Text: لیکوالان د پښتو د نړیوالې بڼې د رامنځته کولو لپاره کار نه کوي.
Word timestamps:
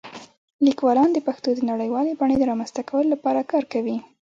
لیکوالان 0.65 1.09
د 1.13 1.17
پښتو 1.27 1.49
د 1.55 1.59
نړیوالې 1.71 2.13
بڼې 2.19 2.35
د 2.37 2.43
رامنځته 2.51 2.81
کولو 2.89 3.09
لپاره 3.15 3.47
کار 3.51 3.63
نه 3.67 3.69
کوي. 3.73 3.97